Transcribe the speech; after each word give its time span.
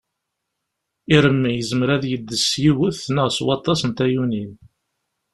Irem 1.15 1.41
yezmer 1.57 1.89
ad 1.95 2.03
yeddes 2.11 2.43
s 2.49 2.51
yiwet 2.63 2.99
neɣ 3.15 3.27
s 3.37 3.39
waṭas 3.45 3.81
n 3.85 3.91
tayunin. 3.97 4.51